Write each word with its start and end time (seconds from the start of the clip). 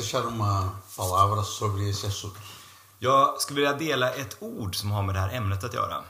deixar 0.00 0.26
uma 0.26 0.82
palavra 0.96 1.42
sobre 1.42 1.90
esse 1.90 2.06
assunto. 2.06 2.38
Jag 2.98 3.40
skulle 3.40 3.60
vilja 3.60 3.72
dela 3.72 4.14
ett 4.14 4.36
ord 4.40 4.76
som 4.76 4.90
har 4.90 5.02
med 5.02 5.14
det 5.14 5.20
här 5.20 5.32
ämnet 5.32 5.64
att 5.64 5.74
göra. 5.74 6.04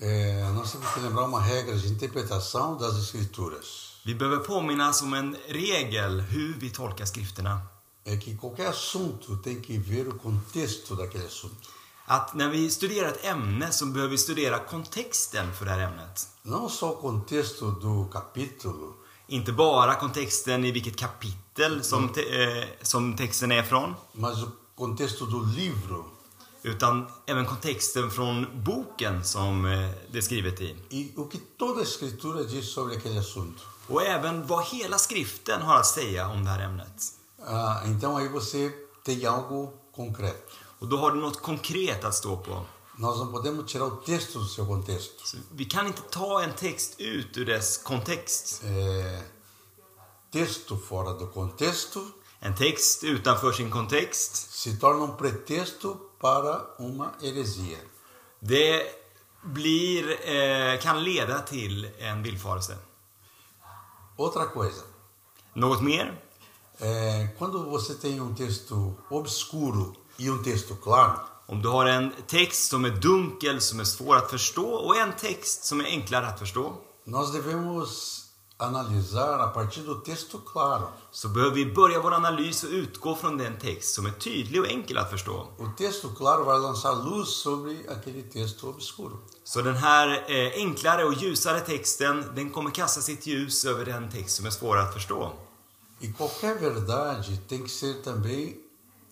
É, 0.00 0.52
nós 0.52 0.72
temos 0.72 0.94
que 0.94 1.00
lembrar 1.00 1.24
uma 1.24 1.40
regra 1.40 1.74
de 1.74 1.88
interpretação 1.88 2.78
das 2.78 2.94
Escrituras. 2.98 4.00
Vi 4.04 4.14
behöver 4.14 4.36
påminnas 4.36 5.02
om 5.02 5.14
en 5.14 5.36
regel 5.48 6.20
hur 6.20 6.54
vi 6.58 6.70
tolkar 6.70 7.04
skrifterna. 7.04 7.60
É 8.04 8.16
que 8.16 8.36
qualquer 8.36 8.68
assunto 8.68 9.36
tem 9.36 9.60
que 9.62 9.78
ver 9.78 10.08
o 10.08 10.18
contexto 10.18 10.94
daquele 10.94 11.26
assunto. 11.26 11.68
Att 12.06 12.34
när 12.34 12.48
vi 12.48 12.70
studerar 12.70 13.08
ett 13.08 13.24
ämne 13.24 13.72
så 13.72 13.86
behöver 13.86 14.10
vi 14.10 14.18
studera 14.18 14.58
kontexten 14.58 15.54
för 15.54 15.64
det 15.64 15.70
här 15.70 15.80
ämnet. 15.80 16.28
Não 16.42 16.68
só 16.68 16.90
o 16.90 17.02
contexto 17.02 17.70
do 17.70 18.08
capítulo, 18.12 18.94
Inte 19.30 19.52
bara 19.52 19.94
kontexten 19.94 20.64
i 20.64 20.70
vilket 20.70 20.96
kapitel 20.96 21.47
som, 21.82 22.08
te, 22.08 22.42
eh, 22.42 22.64
som 22.82 23.16
texten 23.16 23.52
är 23.52 23.62
från, 23.62 23.94
mas 24.12 24.42
o 24.42 24.46
contexto 24.74 25.26
do 25.26 25.44
livro 25.56 26.04
utan 26.62 27.06
även 27.26 27.46
kontexten 27.46 28.10
från 28.10 28.46
boken 28.64 29.24
som 29.24 29.64
eh, 29.64 29.90
det 30.12 30.18
är 30.18 30.22
skrivet 30.22 30.60
i. 30.60 30.76
e 30.90 31.08
o 31.16 31.24
que 31.24 31.38
toda 31.58 31.80
a 31.80 31.82
Escritura 31.82 32.42
diz 32.42 32.72
sobre 32.74 32.96
aquele 32.96 33.20
assunto. 33.20 33.62
Och 33.86 34.02
även 34.02 34.46
vad 34.46 34.64
hela 34.64 34.98
skriften 34.98 35.62
har 35.62 35.76
att 35.76 35.86
säga 35.86 36.28
om 36.28 36.44
det 36.44 36.50
här 36.50 36.64
ämnet. 36.64 37.12
Ah, 37.46 37.84
então 37.86 38.16
aí 38.16 38.28
você 38.28 38.72
tem 39.04 39.26
algo 39.26 39.72
concreto. 39.96 40.52
Och 40.78 40.88
då 40.88 40.96
har 40.96 41.10
du 41.10 41.20
något 41.20 41.42
konkret 41.42 42.04
att 42.04 42.14
stå 42.14 42.36
på. 42.36 42.66
Nós 42.98 43.18
não 43.18 43.32
podemos 43.32 43.72
tirar 43.72 43.86
o 43.86 43.96
texto 43.96 44.40
do 44.40 44.44
seu 44.44 44.66
contexto. 44.66 45.26
Så 45.26 45.36
vi 45.50 45.64
kan 45.64 45.86
inte 45.86 46.02
ta 46.02 46.42
en 46.42 46.52
text 46.52 47.00
ut 47.00 47.36
ur 47.36 47.44
dess 47.44 47.78
kontext. 47.78 48.62
É, 48.64 49.22
texto 50.32 50.76
fora 50.76 51.12
do 51.12 51.26
contexto 51.26 52.00
En 52.40 52.54
text 52.54 53.04
utanför 53.04 53.52
sin 53.52 53.70
kontext, 53.70 54.52
se 54.52 54.76
torna 54.76 55.04
um 55.04 55.16
pretexto 55.16 55.96
para 56.20 56.60
uma 56.78 57.10
heresia. 57.22 57.78
det 58.40 58.82
blir, 59.42 60.28
eh, 60.28 60.80
kan 60.80 61.04
leda 61.04 61.38
till 61.40 61.90
en 61.98 62.22
villfarelse. 62.22 62.78
Outra 64.16 64.46
coisa, 64.46 64.82
Något 65.54 65.80
mer? 65.82 66.22
é, 66.80 67.28
quando 67.38 67.70
você 67.70 67.94
tem 67.94 68.20
um 68.20 68.34
texto 68.34 68.96
obscuro 69.10 69.96
e 70.18 70.30
um 70.30 70.42
texto 70.42 70.76
claro, 70.76 71.20
Om 71.46 71.62
du 71.62 71.68
har 71.68 71.86
en 71.86 72.12
text 72.26 72.68
som 72.70 72.84
är 72.84 72.90
dunkel, 72.90 73.60
som 73.60 73.80
är 73.80 73.84
svår 73.84 74.16
att 74.16 74.30
förstå 74.30 74.66
och 74.74 74.96
en 74.96 75.12
text 75.12 75.64
som 75.64 75.80
är 75.80 75.84
enklare 75.84 76.26
att 76.26 76.38
förstå, 76.38 76.76
nós 77.06 77.32
devemos 77.32 78.27
analisar 78.58 79.38
a 79.40 79.48
partir 79.48 79.82
do 79.82 79.94
texto 79.94 80.38
claro. 80.38 80.88
så 81.10 81.28
behöver 81.28 81.54
vi 81.54 81.66
börja 81.66 82.00
vår 82.02 82.14
analys 82.14 82.64
och 82.64 82.70
utgå 82.70 83.14
från 83.14 83.38
den 83.38 83.58
text 83.58 83.94
som 83.94 84.06
är 84.06 84.10
tydlig 84.10 84.60
och 84.60 84.68
enkel 84.68 84.98
att 84.98 85.10
förstå. 85.10 85.46
O 85.58 85.70
texto 85.76 86.08
claro 86.08 86.44
vai 86.44 86.58
lançar 86.58 86.94
luz 87.04 87.28
sobre 87.28 87.76
aquele 87.88 88.22
texto 88.22 88.68
obscuro. 88.68 89.18
Så 89.44 89.62
den 89.62 89.76
här 89.76 90.08
eh, 90.08 90.52
enklare 90.54 91.04
och 91.04 91.14
ljusare 91.14 91.60
texten, 91.60 92.24
den 92.34 92.50
kommer 92.50 92.70
kasta 92.70 93.00
sitt 93.00 93.26
ljus 93.26 93.64
över 93.64 93.84
den 93.84 94.10
text 94.10 94.36
som 94.36 94.46
är 94.46 94.50
svår 94.50 94.76
att 94.76 94.94
förstå. 94.94 95.32
E 96.00 96.12
qualquer 96.16 96.54
verdade 96.54 97.36
tem 97.48 97.62
que 97.64 97.70
ser 97.70 97.94
também 98.02 98.56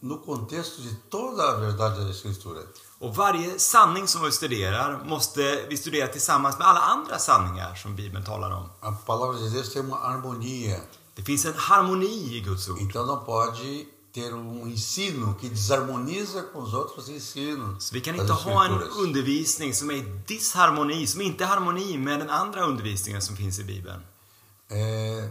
no 0.01 0.19
contexto 0.19 0.83
de 0.83 0.95
toda 1.11 1.43
a 1.43 1.57
verdade 1.57 2.05
da 2.05 2.11
Escritura. 2.11 2.63
Och 2.99 3.17
varje 3.17 3.59
sanning 3.59 4.09
som 4.09 4.25
vi 4.25 4.33
studerar 4.33 5.05
måste 5.05 5.67
vi 5.69 5.77
studera 5.77 6.09
tillsammans 6.09 6.59
med 6.59 6.67
alla 6.67 6.81
andra 6.81 7.19
sanningar 7.19 7.75
som 7.75 7.97
Bibeln 7.97 8.25
talar 8.25 8.51
om. 8.51 8.71
A 8.81 8.93
palavra 8.93 9.39
de 9.39 9.49
Deus 9.49 9.73
tem 9.73 9.83
uma 9.83 9.97
harmonia. 9.97 10.81
Det 11.15 11.23
finns 11.23 11.45
en 11.45 11.55
harmoni 11.57 12.37
i 12.37 12.41
Guds 12.41 12.69
ord. 12.69 12.79
Então 12.81 13.07
não 13.07 13.25
pode 13.25 13.87
ter 14.13 14.35
um 14.35 14.67
ensino 14.67 15.35
que 15.35 15.49
desarmoniza 15.49 16.43
com 16.43 16.63
os 16.63 16.75
outros 16.75 17.09
ensinos. 17.09 17.85
Så 17.85 17.95
vi 17.95 18.01
kan 18.01 18.15
inte 18.15 18.33
ha 18.33 18.65
en 18.65 18.83
undervisning 19.05 19.75
som 19.75 19.91
är 19.91 19.95
i 19.95 20.05
disharmoni, 20.27 21.07
som 21.07 21.21
inte 21.21 21.45
är 21.45 21.49
harmoni 21.49 21.99
med 21.99 22.19
den 22.19 22.31
andra 22.31 22.61
undervisningen 22.61 23.23
som 23.23 23.37
finns 23.37 23.59
i 23.59 23.65
Bibeln. 23.65 24.03
É, 24.71 25.31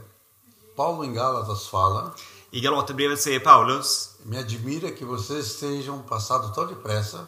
Paulo 0.76 1.03
em 1.03 1.14
Gálatas 1.14 1.68
fala: 1.68 2.14
I 2.52 2.62
Galaterbrevet 2.62 3.22
säger 3.22 3.40
Paulus 3.40 4.09
Me 4.24 4.38
admira 4.38 4.92
que 4.92 5.06
vocês 5.06 5.46
estejam 5.46 6.03
passado 6.03 6.53
tão 6.53 6.68
depressa 6.68 7.28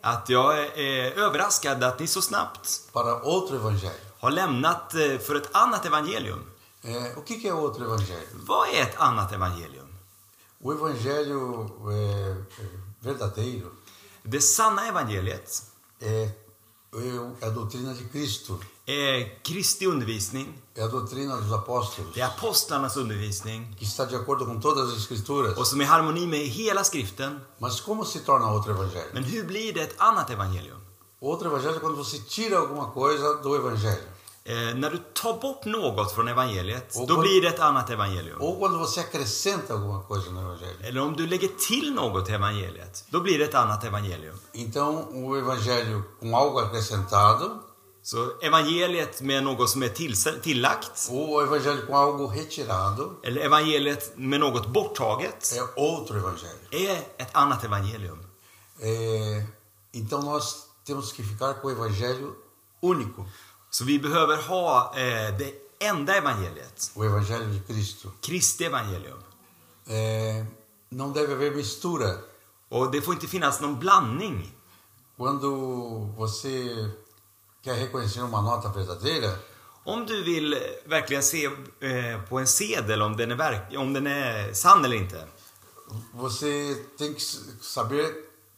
att 0.00 0.28
jag 0.28 0.58
är 0.78 1.18
överraskad 1.18 1.84
att 1.84 1.98
ni 1.98 2.06
så 2.06 2.22
snabbt 2.22 2.92
para 2.92 3.22
outro 3.22 3.56
evangelho. 3.56 3.90
har 4.18 4.30
lämnat 4.30 4.94
eh, 4.94 5.18
för 5.18 5.34
ett 5.34 5.48
annat 5.52 5.86
evangelium. 5.86 6.44
É, 6.82 7.14
o 7.16 7.22
que 7.22 7.40
que 7.40 7.48
é 7.48 7.52
outro 7.52 7.84
evangelho? 7.84 8.26
Vad 8.32 8.68
är 8.68 8.82
ett 8.82 8.96
annat 8.96 9.32
evangelium? 9.32 9.88
O 10.62 10.72
evangelho 10.72 11.70
é, 11.90 12.62
é, 12.62 12.66
verdadeiro 13.00 13.70
Det 14.22 14.40
sanna 14.40 14.88
evangeliet 14.88 15.62
é, 16.00 16.28
é 17.40 17.46
a 17.46 17.50
doutrina 17.50 17.94
de 17.94 18.04
Cristo, 18.04 18.58
är 18.86 19.40
Kristi 19.42 19.86
undervisning, 19.86 20.52
é 20.74 20.82
a 20.82 20.88
doutrina 20.88 21.36
dos 21.36 21.52
apóstolos, 21.52 22.14
det 22.14 22.20
är 22.20 22.26
apostlarnas 22.26 22.96
undervisning 22.96 23.74
que 23.78 23.84
está 23.84 24.04
de 24.04 24.16
acordo 24.16 24.44
com 24.44 24.58
todas 24.60 24.90
as 24.90 24.96
escrituras. 24.96 25.56
och 25.56 25.66
som 25.66 25.80
är 25.80 25.84
i 25.84 25.86
harmoni 25.86 26.26
med 26.26 26.40
hela 26.40 26.84
skriften. 26.84 27.40
Mas 27.58 27.80
como 27.80 28.04
se 28.04 28.20
torna 28.20 28.50
outro 28.50 28.72
evangelho? 28.72 29.10
Men 29.12 29.24
hur 29.24 29.44
blir 29.44 29.72
det 29.72 29.82
ett 29.82 29.94
annat 29.98 30.30
evangelium? 30.30 30.80
Outro 31.20 31.48
evangelho 31.48 31.76
é 31.76 31.80
quando 31.80 31.96
você 31.96 32.18
tira 32.18 32.58
alguma 32.58 32.90
coisa 32.90 33.34
do 33.42 33.54
evangelho. 33.54 34.09
Eh, 34.50 34.74
när 34.74 34.90
du 34.90 34.98
tar 35.22 35.34
bort 35.40 35.64
något 35.64 36.12
från 36.12 36.28
evangeliet, 36.28 36.96
Och 36.96 37.06
då 37.06 37.20
blir 37.20 37.42
det 37.42 37.48
ett 37.48 37.60
annat 37.60 37.90
evangelium. 37.90 38.40
Ou 38.40 38.58
quando 38.58 38.78
você 38.78 39.00
acrescenta 39.00 39.74
alguma 39.74 40.02
coisa 40.02 40.30
no 40.30 40.40
evangelho. 40.40 40.78
Eller 40.88 41.00
om 41.00 41.16
du 41.16 41.26
lägger 41.26 41.48
till 41.68 41.94
något 41.94 42.26
till 42.26 42.34
evangeliet, 42.34 43.04
då 43.10 43.20
blir 43.20 43.38
det 43.38 43.44
ett 43.44 43.54
annat 43.54 43.84
evangelium. 43.84 44.38
Então, 44.52 44.90
o 45.12 45.36
evangelho 45.36 46.02
com 46.20 46.34
algo 46.34 46.58
acrescentado 46.58 47.46
Så 48.02 48.40
evangeliet 48.42 49.20
med 49.22 49.44
något 49.44 49.70
som 49.70 49.82
är 49.82 50.40
tillagt, 50.40 51.08
ou 51.10 51.34
o 51.34 51.42
evangelho 51.42 51.86
com 51.86 51.94
algo 51.94 52.26
retirado 52.26 53.20
eller 53.22 53.40
evangeliet 53.40 54.12
med 54.16 54.40
något 54.40 54.66
borttaget, 54.66 55.52
é 55.56 55.80
outro 55.80 56.16
evangelho. 56.16 56.66
är 56.70 56.96
ett 57.18 57.30
annat 57.32 57.64
evangelium. 57.64 58.18
É, 58.82 59.46
então, 59.94 60.22
nós 60.22 60.44
temos 60.84 61.12
que 61.12 61.22
ficar 61.22 61.54
com 61.60 61.68
o 61.68 61.70
evangelho 61.70 62.36
único, 62.82 63.26
Så 63.70 63.84
vi 63.84 63.98
behöver 63.98 64.36
ha 64.36 64.92
eh, 64.96 65.36
det 65.38 65.54
enda 65.78 66.16
evangeliet, 66.16 66.90
o 66.94 67.04
evangelho 67.04 67.46
de 67.46 67.60
Cristo. 67.72 68.10
Kristi 68.20 68.64
evangelium. 68.64 69.18
É, 69.86 70.44
não 70.90 71.12
deve 71.12 71.32
haver 71.32 71.50
mistura. 71.54 72.16
Och 72.68 72.90
det 72.90 73.02
får 73.02 73.14
inte 73.14 73.26
finnas 73.26 73.60
någon 73.60 73.78
blandning. 73.78 74.52
Quando 75.16 75.50
você 76.16 76.88
quer 77.64 77.74
reconhecer 77.74 78.22
uma 78.24 78.40
nota 78.40 78.68
verdadeira, 78.68 79.30
Om 79.84 80.06
du 80.06 80.22
vill 80.22 80.52
eh, 80.54 80.60
verkligen 80.86 81.22
se 81.22 81.44
eh, 81.80 82.20
på 82.28 82.38
en 82.38 82.46
sedel 82.46 83.02
om 83.02 83.16
den, 83.16 83.30
är 83.30 83.36
verk- 83.36 83.76
om 83.78 83.92
den 83.92 84.06
är 84.06 84.52
sann 84.52 84.84
eller 84.84 84.96
inte, 84.96 85.26
você 86.12 86.74
tem 86.98 87.14
que 87.14 87.20
saber 87.60 88.04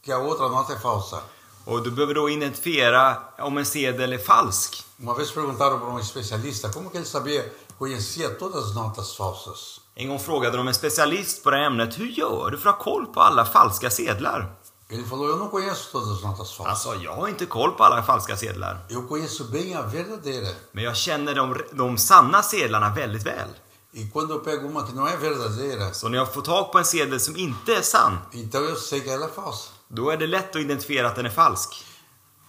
que 0.01 0.11
a 0.11 0.19
outra 0.19 0.49
nota 0.49 0.73
é 0.73 0.79
falsa. 0.79 1.21
Och 1.65 1.83
du 1.83 1.91
behöver 1.91 2.13
då 2.13 2.29
identifiera 2.29 3.17
om 3.39 3.57
en 3.57 3.65
sedel 3.65 4.13
är 4.13 4.17
falsk. 4.17 4.83
Uma 4.99 5.13
vez 5.13 5.31
perguntaram 5.33 5.79
para 5.79 5.89
um 5.89 5.97
especialista 5.99 6.69
como 6.71 6.89
que 6.89 6.97
ele 6.97 7.05
sabia, 7.05 7.43
conhecia 7.79 8.29
todas 8.39 8.65
as 8.65 8.75
notas 8.75 9.15
falsas. 9.17 9.79
En 9.95 10.07
gång 10.09 10.19
frågade 10.19 10.57
de 10.57 10.67
en 10.67 10.73
specialist 10.73 11.43
på 11.43 11.51
det 11.51 11.57
här 11.57 11.63
ämnet, 11.65 11.99
hur 11.99 12.07
gör 12.07 12.49
du 12.51 12.57
för 12.57 12.69
att 12.69 12.75
ha 12.75 12.83
koll 12.83 13.05
på 13.05 13.21
alla 13.21 13.45
falska 13.45 13.89
sedlar? 13.89 14.55
Ele 14.89 15.03
falou: 15.03 15.29
Eu 15.29 15.35
não 15.37 15.49
conheço 15.49 15.91
todas 15.91 16.09
as 16.17 16.23
notas 16.23 16.53
falsas. 16.53 16.67
Han 16.85 16.95
sa, 16.95 17.03
jag 17.03 17.15
har 17.15 17.27
inte 17.27 17.45
koll 17.45 17.71
på 17.71 17.83
alla 17.83 18.03
falska 18.03 18.37
sedlar, 18.37 18.77
Eu 18.89 19.07
conheço 19.07 19.43
bem 19.43 19.77
a 19.77 19.81
verdadeira. 19.81 20.47
men 20.71 20.83
jag 20.83 20.95
känner 20.95 21.35
de, 21.35 21.57
de 21.71 21.97
sanna 21.97 22.43
sedlarna 22.43 22.89
väldigt 22.89 23.23
väl. 23.25 23.49
E 23.95 24.09
quando 24.13 24.33
eu 24.33 24.39
pego 24.39 24.67
uma 24.67 24.87
que 24.87 24.93
não 24.95 25.07
é 25.07 25.15
verdadeira, 25.17 25.93
Så 25.93 26.09
när 26.09 26.17
jag 26.17 26.33
får 26.33 26.41
tag 26.41 26.71
på 26.71 26.77
en 26.77 26.85
sedel 26.85 27.19
som 27.19 27.35
inte 27.37 27.75
är 27.75 27.81
sann, 27.81 28.17
então 28.31 28.61
eu 28.63 28.75
sei 28.75 28.99
que 29.01 29.09
ela 29.09 29.25
é 29.25 29.29
falsa. 29.29 29.69
Då 29.93 30.09
är 30.09 30.17
det 30.17 30.27
lätt 30.27 30.55
att 30.55 30.61
identifiera 30.61 31.07
att 31.07 31.15
den 31.15 31.25
är 31.25 31.29
falsk. 31.29 31.85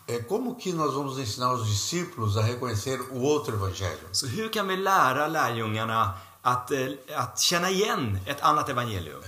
É 0.06 0.18
como 0.18 0.54
que 0.54 0.72
nós 0.72 0.94
vamos 0.94 1.18
ensinar 1.18 1.54
os 1.54 1.66
discípulos 1.66 2.36
a 2.36 2.42
reconhecer 2.42 2.98
o 3.12 3.22
outro 3.22 3.54
evangelho? 3.54 4.08
Så 4.12 4.26
hur 4.26 4.48
kan 4.48 4.68
vi 4.68 4.76
lära 4.76 5.28
lärjungarna 5.28 6.10
att, 6.42 6.70
eh, 6.70 6.88
att 7.16 7.40
känna 7.40 7.70
igen 7.70 8.18
ett 8.26 8.40
annat 8.40 8.68
evangelium? 8.68 9.22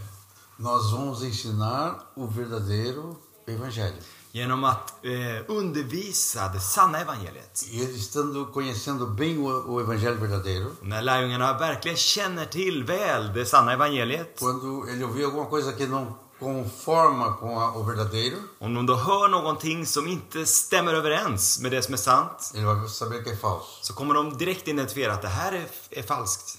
Nós 0.56 0.92
vamos 0.92 1.22
ensinar 1.22 1.94
o 2.14 2.26
verdadeiro 2.26 3.16
evangelho. 3.46 4.02
Genom 4.32 4.64
att 4.64 5.04
eh, 5.04 5.50
undervisa 5.58 6.48
det 6.48 6.60
sanna 6.60 6.98
evangeliet. 7.00 7.64
E 7.72 7.84
ele 7.84 7.96
estando 7.96 8.46
conhecendo 8.52 9.06
bem 9.06 9.44
o, 9.44 9.48
o 9.48 9.80
evangelho 9.80 10.20
verdadeiro, 10.20 10.66
Och 10.80 10.86
när 10.86 11.02
lärjungarna 11.02 11.58
verkligen 11.58 11.96
känner 11.96 12.44
till 12.44 12.84
väl 12.84 13.32
det 13.32 13.46
sanna 13.46 13.72
evangeliet, 13.72 14.38
quando 14.38 14.88
ele 14.88 15.04
ouvir 15.04 15.24
alguma 15.24 15.46
coisa 15.46 15.72
que 15.72 15.86
não 15.86 16.25
conforma 16.38 17.32
com 17.36 17.58
a, 17.60 17.72
o 17.76 17.82
verdadeiro, 17.82 18.38
om 18.58 18.74
de 18.74 18.86
då 18.86 18.94
hör 18.96 19.28
någonting 19.28 19.86
som 19.86 20.06
inte 20.06 20.46
stämmer 20.46 20.94
överens 20.94 21.58
med 21.60 21.72
det 21.72 21.82
som 21.82 21.94
är 21.94 21.98
sant, 21.98 22.52
ele 22.54 22.66
vai 22.66 22.88
saber 22.88 23.22
que 23.24 23.30
é 23.30 23.36
falso. 23.36 23.66
så 23.82 23.92
kommer 23.94 24.14
de 24.14 24.36
direkt 24.38 24.68
identifiera 24.68 25.12
att 25.12 25.22
det 25.22 25.28
här 25.28 25.52
är, 25.52 25.66
är 25.90 26.02
falskt. 26.02 26.58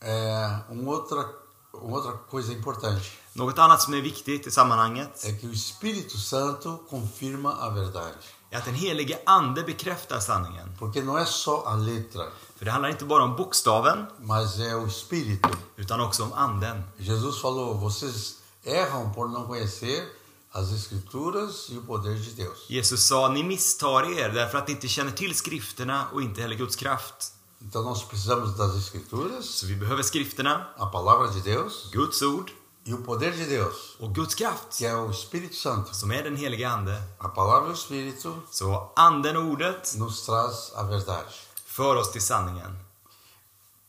É, 0.00 0.58
uma 0.70 0.90
outra, 0.92 1.24
uma 1.72 1.96
outra 1.96 2.12
coisa 2.30 2.52
importante. 2.52 3.04
Något 3.32 3.58
annat 3.58 3.82
som 3.82 3.94
är 3.94 4.00
viktigt 4.00 4.46
i 4.46 4.50
sammanhanget 4.50 5.24
é 5.24 5.32
que 5.32 5.46
o 5.46 5.52
Espírito 5.52 6.18
Santo 6.18 6.78
confirma 6.90 7.52
a 7.52 7.70
verdade. 7.70 8.14
är 8.50 8.58
att 8.58 8.64
den 8.64 8.74
helige 8.74 9.18
Ande 9.26 9.62
bekräftar 9.62 10.20
sanningen. 10.20 10.76
Porque 10.78 11.02
não 11.02 11.18
é 11.18 11.24
só 11.26 11.62
a 11.66 11.76
letra, 11.76 12.24
För 12.56 12.64
det 12.64 12.70
handlar 12.70 12.88
inte 12.90 13.04
bara 13.04 13.22
om 13.24 13.36
bokstaven, 13.36 14.06
mas 14.20 14.60
é 14.60 14.74
o 14.76 14.86
Espírito. 14.86 15.48
utan 15.76 16.00
också 16.00 16.22
om 16.22 16.32
anden. 16.32 16.82
Jesus 16.96 17.42
falou: 17.42 17.74
vocês 17.74 18.34
erram 18.64 19.10
por 19.12 19.28
não 19.28 19.46
conhecer 19.46 20.08
as 20.52 20.70
Escrituras 20.72 21.66
e 21.70 21.78
o 21.78 21.82
poder 21.82 22.16
de 22.16 22.30
Deus. 22.30 22.58
Jesus 22.68 23.00
sa, 23.02 23.28
ni 23.28 23.42
misstar 23.42 24.04
er 24.04 24.28
därför 24.32 24.58
att 24.58 24.68
ni 24.68 24.74
inte 24.74 24.88
känner 24.88 25.12
till 25.12 25.34
skrifterna 25.34 26.06
och 26.12 26.22
inte 26.22 26.40
heller 26.40 26.56
Guds 26.56 26.76
kraft. 26.76 27.32
Então 27.62 27.82
nós 27.84 28.04
precisamos 28.04 28.56
das 28.56 28.76
Escrituras, 28.76 29.44
Så 29.46 29.66
vi 29.66 29.76
behöver 29.76 30.02
skrifterna, 30.02 30.66
a 30.76 30.86
palavra 30.86 31.26
de 31.28 31.40
Deus 31.40 31.90
Guds 31.92 32.22
ord 32.22 32.50
e 32.86 32.92
o 32.94 32.98
poder 32.98 33.32
de 33.32 33.44
Deus, 33.46 33.96
och 33.98 34.14
Guds 34.14 34.34
kraft, 34.34 34.78
que 34.78 34.86
é 34.86 34.94
o 34.96 35.10
Espírito 35.10 35.54
Santo. 35.56 35.94
som 35.94 36.10
är 36.12 36.22
den 36.22 36.36
helige 36.36 36.68
Ande. 36.68 37.02
A 37.18 37.28
palavra 37.28 37.68
e 37.68 37.70
o 37.70 37.74
Espírito 37.74 38.42
Så 38.50 38.92
anden 38.96 39.36
och 39.36 39.44
ordet 39.44 39.94
nos 39.96 40.26
traz 40.26 40.72
a 40.76 40.82
verdade. 40.82 41.28
för 41.66 41.96
oss 41.96 42.12
till 42.12 42.22
sanningen. 42.22 42.76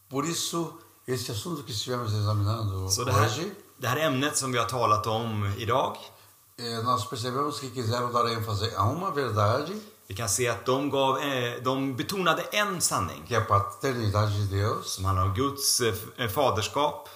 Por 0.09 0.25
isso, 0.25 0.73
esse 1.07 1.31
assunto 1.31 1.63
que 1.63 1.71
estivemos 1.71 2.13
examinando 2.13 2.85
hoje, 2.85 3.51
det 3.77 3.87
här 3.87 3.97
ämnet 3.97 4.37
som 4.37 4.51
vi 4.51 4.57
har 4.57 4.65
talat 4.65 5.07
om 5.07 5.53
idag, 5.57 5.97
eh, 6.57 6.83
nós 6.83 7.09
percebemos 7.09 7.59
que 7.59 7.69
quiseram 7.69 8.13
dar 8.13 8.25
ênfase 8.25 8.71
a 8.77 8.83
uma 8.91 9.11
verdade, 9.11 9.73
vi 10.07 10.15
kan 10.15 10.29
se 10.29 10.49
att 10.49 10.65
de, 10.65 10.89
gav, 10.89 11.17
eh, 11.19 11.63
de 11.63 11.95
betonade 11.95 12.41
en 12.51 12.81
sanning 12.81 13.23
que 13.27 13.35
é 13.35 13.37
a 13.37 13.41
paternidade 13.41 14.31
de 14.31 14.59
Deus, 14.59 14.91
som 14.93 15.05
handlar 15.05 15.25
om 15.25 15.33
Guds 15.33 15.81
eh, 15.81 16.27
faderskap. 16.29 17.09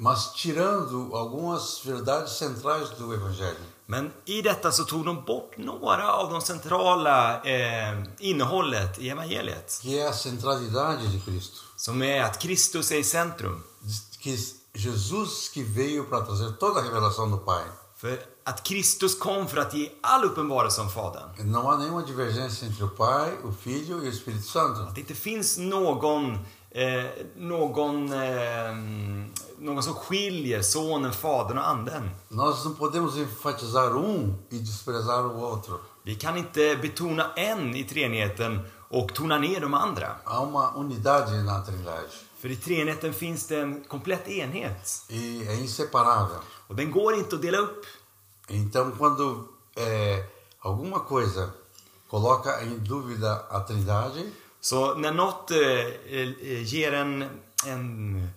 mas 0.00 0.32
tirando 0.32 1.14
algumas 1.14 1.84
verdades 1.84 2.30
centrais 2.30 2.88
do 2.98 3.14
Evangelho. 3.14 3.64
Men 3.86 4.12
i 4.24 4.42
detta 4.42 4.72
så 4.72 4.84
tog 4.84 5.04
de 5.04 5.24
bort 5.24 5.56
några 5.56 6.12
av 6.12 6.32
de 6.32 6.40
centrala 6.40 7.42
eh, 7.42 8.02
innehållet 8.18 8.98
i 8.98 9.08
evangeliet. 9.08 9.80
que 9.82 9.98
é 9.98 10.08
a 10.08 10.12
centralidade 10.12 11.06
de 11.06 11.20
Cristo. 11.20 11.58
Som 11.76 12.02
är 12.02 12.22
att 12.22 12.38
Kristus 12.38 12.92
är 12.92 12.96
i 12.96 13.04
centrum. 13.04 13.62
Que 14.20 14.36
Jesus 14.74 15.48
que 15.48 15.62
veio 15.62 16.04
para 16.04 16.22
trazer 16.22 16.52
toda 16.52 16.80
a 16.80 16.82
revelação 16.82 17.30
do 17.30 17.38
Pai. 17.38 17.64
För 17.96 18.18
att 18.44 18.62
Kristus 18.62 19.18
kom 19.18 19.48
för 19.48 19.56
att 19.56 19.74
ge 19.74 19.90
all 20.00 20.24
uppenbarelse 20.24 20.80
om 20.80 20.90
Fadern. 20.90 21.30
Não 21.38 21.66
há 21.66 21.76
nenhuma 21.76 22.02
divergência 22.02 22.66
entre 22.66 22.84
o 22.84 22.88
Pai, 22.88 23.32
o 23.44 23.52
Filho 23.52 24.04
e 24.04 24.06
o 24.06 24.08
Espírito 24.08 24.46
Santo. 24.46 24.80
Att 24.80 24.94
det 24.94 25.00
inte 25.00 25.14
finns 25.14 25.58
någon, 25.58 26.38
eh, 26.70 27.04
någon, 27.36 28.12
eh, 28.12 28.74
någon 29.58 29.82
som 29.82 29.94
skiljer 29.94 30.62
Sonen, 30.62 31.12
Fadern 31.12 31.58
och 31.58 31.68
Anden. 31.68 32.10
Nós 32.28 32.64
não 32.64 32.74
podemos 32.74 33.16
enfatizar 33.16 33.96
um 33.96 34.34
e 34.50 34.58
desprezar 34.58 35.26
o 35.26 35.40
outro. 35.40 35.80
Vi 36.02 36.14
kan 36.14 36.36
inte 36.36 36.76
betona 36.76 37.32
en 37.36 37.76
i 37.76 37.84
treenigheten 37.84 38.60
och 38.88 39.14
tona 39.14 39.38
ner 39.38 39.60
de 39.60 39.74
andra. 39.74 40.08
Há 40.24 40.40
uma 40.40 40.74
unidade 40.74 41.42
na 41.42 41.60
Trindade 41.60 42.29
För 42.40 42.50
i 42.50 42.56
treenigheten 42.56 43.14
finns 43.14 43.46
det 43.46 43.60
en 43.60 43.84
komplett 43.84 44.28
enhet. 44.28 45.04
e 45.08 45.44
é 45.48 45.54
inseparável. 45.54 46.38
Och 46.66 46.76
den 46.76 46.90
går 46.90 47.14
inte 47.14 47.36
att 47.36 47.42
dela 47.42 47.58
upp. 47.58 47.86
Então, 48.48 48.92
quando 48.98 49.48
é, 49.76 50.24
alguma 50.60 51.00
coisa 51.00 51.50
coloca 52.10 52.62
em 52.62 52.78
dúvida 52.78 53.46
a 53.50 53.60
Trindade, 53.60 54.30
Så 54.60 54.94
när 54.94 55.12
något 55.12 55.50
eh, 55.50 55.58
eh, 55.58 56.62
ger 56.62 56.92
en, 56.92 57.40
en 57.66 58.28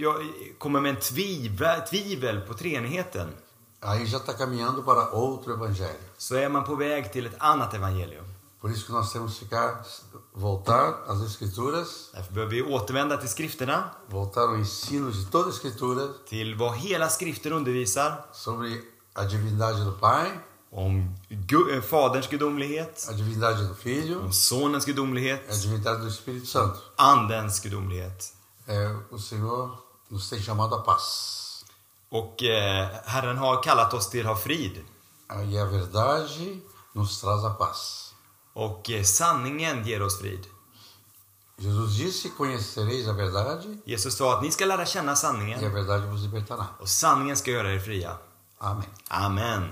jag 0.00 0.14
kommer 0.58 0.80
med 0.80 0.90
en 0.90 1.00
tvivel, 1.00 1.80
tvivel 1.80 2.40
på 2.40 2.54
treenigheten 2.54 3.28
aí 3.80 4.06
já 4.06 4.18
está 4.18 4.34
caminhando 4.34 4.82
para 4.82 5.10
outro 5.14 5.52
evangelho. 5.54 6.08
så 6.18 6.34
är 6.34 6.48
man 6.48 6.64
på 6.64 6.74
väg 6.74 7.12
till 7.12 7.26
ett 7.26 7.36
annat 7.38 7.74
evangelium. 7.74 8.24
Por 8.60 8.70
isso 8.70 8.84
que 8.86 8.92
nós 8.92 9.10
temos 9.12 9.32
que 9.34 9.44
ficar, 9.44 9.82
voltar 10.34 11.04
às 11.08 11.20
Escrituras, 11.22 12.10
Därför 12.12 12.32
behöver 12.34 12.50
vi 12.54 12.62
återvända 12.62 13.16
till 13.16 13.28
skrifterna, 13.28 13.90
voltar 14.08 14.42
ao 14.48 14.56
ensino 14.56 15.10
de 15.10 15.24
toda 15.30 15.46
a 15.46 15.52
Escritura 15.52 16.08
till 16.28 16.54
vad 16.54 16.74
hela 16.76 17.08
skriften 17.08 17.52
undervisar 17.52 18.24
sobre 18.32 18.82
a 19.14 19.24
divindade 19.24 19.84
do 19.84 19.92
Pai, 19.92 20.38
om 20.72 21.14
Gu- 21.30 21.70
eh, 21.70 21.80
Faderns 21.80 22.26
gudomlighet, 22.28 23.06
a 23.08 23.12
divindade 23.12 23.64
do 23.66 23.74
Filho, 23.74 24.20
om 24.20 24.32
Sonens 24.32 24.84
a 24.84 24.86
gudomlighet, 24.86 25.62
divindade 25.62 26.00
do 26.02 26.08
Espírito 26.08 26.46
Santo. 26.46 26.78
Andens 26.98 27.60
gudomlighet. 27.60 28.32
É, 28.68 28.94
o 29.10 29.18
Senhor 29.18 29.78
nos 30.10 30.28
tem 30.28 30.38
chamado 30.40 30.74
à 30.74 30.82
paz. 30.82 31.64
Och 32.10 32.42
eh, 32.42 32.88
Herren 33.06 33.38
har 33.38 33.62
kallat 33.62 33.94
oss 33.94 34.10
till 34.10 34.20
att 34.20 34.26
ha 34.26 34.36
frid. 34.36 34.84
E 35.50 35.58
a 35.58 35.64
verdade 35.64 36.60
nos 36.94 37.20
traz 37.20 37.44
a 37.44 37.50
paz. 37.54 38.09
Och 38.52 38.90
eh, 38.90 39.02
sanningen 39.02 39.86
ger 39.86 40.02
oss 40.02 40.20
frid. 40.20 40.46
Jesus 41.56 41.98
disse: 41.98 42.28
Conhecereis 42.28 43.08
a 43.08 43.12
verdade, 43.12 43.78
Jesus 43.84 44.16
sa 44.16 44.36
att 44.36 44.42
ni 44.42 44.50
ska 44.50 44.64
lära 44.64 44.86
känna 44.86 45.10
e 45.10 45.12
a 45.12 45.16
sanningen 45.16 45.74
verdade 45.74 46.06
vos 46.06 46.22
libertará. 46.22 46.66
och 46.78 46.88
sanningen 46.88 47.36
ska 47.36 47.50
göra 47.50 47.72
er 47.72 47.78
fria. 47.78 48.16
Amém. 48.58 48.84
Amen. 49.08 49.68